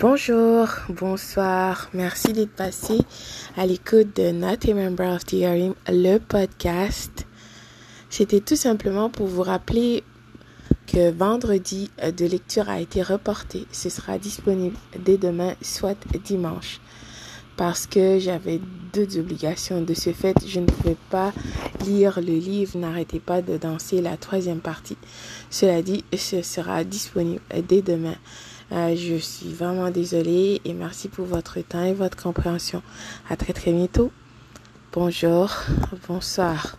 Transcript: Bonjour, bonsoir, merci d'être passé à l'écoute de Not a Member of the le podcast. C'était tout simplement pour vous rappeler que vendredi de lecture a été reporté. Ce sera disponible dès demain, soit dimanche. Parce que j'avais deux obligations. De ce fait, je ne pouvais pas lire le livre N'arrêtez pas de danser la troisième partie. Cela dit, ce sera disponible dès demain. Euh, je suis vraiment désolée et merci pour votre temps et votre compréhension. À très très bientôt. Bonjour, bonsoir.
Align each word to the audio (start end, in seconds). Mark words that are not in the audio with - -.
Bonjour, 0.00 0.66
bonsoir, 0.88 1.90
merci 1.92 2.32
d'être 2.32 2.54
passé 2.54 3.00
à 3.54 3.66
l'écoute 3.66 4.16
de 4.16 4.30
Not 4.30 4.66
a 4.66 4.72
Member 4.72 5.14
of 5.14 5.26
the 5.26 5.74
le 5.88 6.16
podcast. 6.16 7.26
C'était 8.08 8.40
tout 8.40 8.56
simplement 8.56 9.10
pour 9.10 9.26
vous 9.26 9.42
rappeler 9.42 10.02
que 10.86 11.10
vendredi 11.10 11.90
de 12.02 12.24
lecture 12.24 12.70
a 12.70 12.80
été 12.80 13.02
reporté. 13.02 13.66
Ce 13.72 13.90
sera 13.90 14.16
disponible 14.16 14.76
dès 14.98 15.18
demain, 15.18 15.52
soit 15.60 15.98
dimanche. 16.24 16.80
Parce 17.58 17.86
que 17.86 18.18
j'avais 18.18 18.58
deux 18.94 19.18
obligations. 19.18 19.82
De 19.82 19.92
ce 19.92 20.14
fait, 20.14 20.36
je 20.46 20.60
ne 20.60 20.66
pouvais 20.66 20.96
pas 21.10 21.34
lire 21.84 22.22
le 22.22 22.38
livre 22.38 22.78
N'arrêtez 22.78 23.20
pas 23.20 23.42
de 23.42 23.58
danser 23.58 24.00
la 24.00 24.16
troisième 24.16 24.60
partie. 24.60 24.96
Cela 25.50 25.82
dit, 25.82 26.06
ce 26.16 26.40
sera 26.40 26.84
disponible 26.84 27.42
dès 27.68 27.82
demain. 27.82 28.16
Euh, 28.72 28.94
je 28.96 29.16
suis 29.16 29.52
vraiment 29.52 29.90
désolée 29.90 30.60
et 30.64 30.72
merci 30.72 31.08
pour 31.08 31.26
votre 31.26 31.60
temps 31.60 31.84
et 31.84 31.92
votre 31.92 32.16
compréhension. 32.16 32.82
À 33.28 33.36
très 33.36 33.52
très 33.52 33.72
bientôt. 33.72 34.12
Bonjour, 34.92 35.52
bonsoir. 36.08 36.76